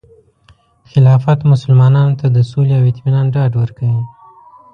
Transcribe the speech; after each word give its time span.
خلافت 0.91 1.39
مسلمانانو 1.51 2.17
ته 2.19 2.27
د 2.35 2.37
سولې 2.51 2.73
او 2.79 2.83
اطمینان 2.91 3.25
ډاډ 3.35 3.51
ورکوي. 3.61 4.03